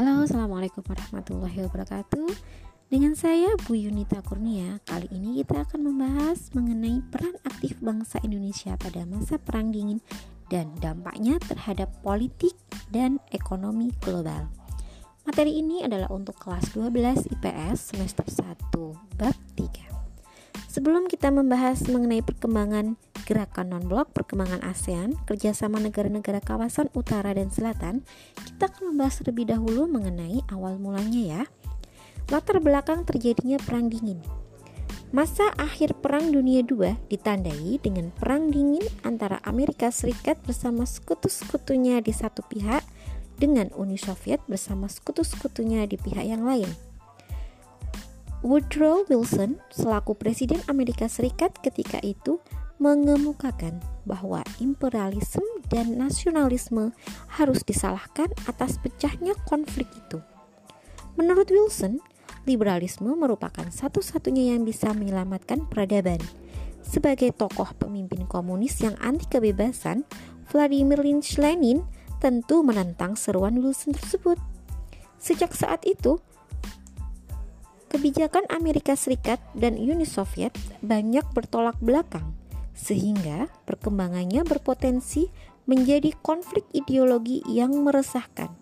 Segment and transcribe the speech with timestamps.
[0.00, 2.32] Halo, Assalamualaikum warahmatullahi wabarakatuh.
[2.88, 8.80] Dengan saya Bu Yunita Kurnia Kali ini kita akan membahas mengenai peran aktif bangsa Indonesia
[8.80, 10.00] pada masa Perang Dingin
[10.48, 12.56] Dan dampaknya terhadap politik
[12.88, 14.48] dan ekonomi global.
[15.28, 18.72] Materi ini adalah untuk kelas 12 IPS semester 1
[19.20, 19.89] bab 3
[20.70, 22.94] Sebelum kita membahas mengenai perkembangan
[23.26, 28.06] gerakan non-blok, perkembangan ASEAN, kerjasama negara-negara kawasan utara dan selatan,
[28.38, 31.42] kita akan membahas terlebih dahulu mengenai awal mulanya ya.
[32.30, 34.22] Latar belakang terjadinya Perang Dingin.
[35.10, 42.14] Masa akhir Perang Dunia II ditandai dengan Perang Dingin antara Amerika Serikat bersama sekutu-sekutunya di
[42.14, 42.86] satu pihak
[43.42, 46.70] dengan Uni Soviet bersama sekutu-sekutunya di pihak yang lain.
[48.40, 52.40] Woodrow Wilson selaku Presiden Amerika Serikat ketika itu
[52.80, 56.96] mengemukakan bahwa imperialisme dan nasionalisme
[57.36, 60.24] harus disalahkan atas pecahnya konflik itu.
[61.20, 62.00] Menurut Wilson,
[62.48, 66.24] liberalisme merupakan satu-satunya yang bisa menyelamatkan peradaban.
[66.80, 70.08] Sebagai tokoh pemimpin komunis yang anti kebebasan,
[70.48, 71.84] Vladimir Lynch Lenin
[72.24, 74.40] tentu menentang seruan Wilson tersebut.
[75.20, 76.16] Sejak saat itu,
[78.00, 82.32] Kebijakan Amerika Serikat dan Uni Soviet banyak bertolak belakang,
[82.72, 85.28] sehingga perkembangannya berpotensi
[85.68, 88.56] menjadi konflik ideologi yang meresahkan.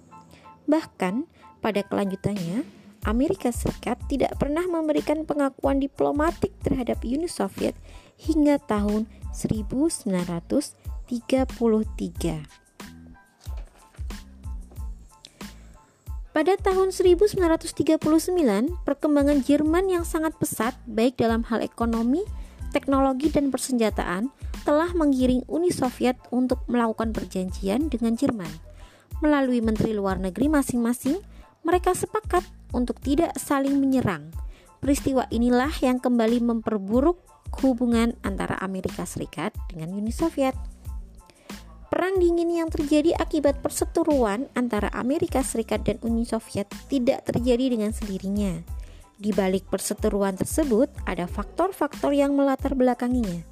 [0.66, 1.30] Bahkan,
[1.62, 2.66] pada kelanjutannya,
[3.06, 7.78] Amerika Serikat tidak pernah memberikan pengakuan diplomatik terhadap Uni Soviet
[8.18, 9.06] hingga tahun
[9.38, 11.14] 1933.
[16.38, 17.98] Pada tahun 1939,
[18.86, 22.22] perkembangan Jerman yang sangat pesat baik dalam hal ekonomi,
[22.70, 24.30] teknologi, dan persenjataan
[24.62, 28.54] telah menggiring Uni Soviet untuk melakukan perjanjian dengan Jerman.
[29.18, 31.18] Melalui menteri luar negeri masing-masing,
[31.66, 34.30] mereka sepakat untuk tidak saling menyerang.
[34.78, 37.18] Peristiwa inilah yang kembali memperburuk
[37.66, 40.54] hubungan antara Amerika Serikat dengan Uni Soviet.
[41.98, 47.90] Perang dingin yang terjadi akibat perseteruan antara Amerika Serikat dan Uni Soviet tidak terjadi dengan
[47.90, 48.54] sendirinya.
[49.18, 53.42] Di balik perseteruan tersebut, ada faktor-faktor yang melatar belakanginya.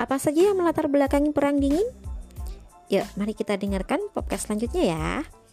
[0.00, 1.84] Apa saja yang melatar belakangi perang dingin?
[2.88, 5.43] Yuk, mari kita dengarkan podcast selanjutnya ya.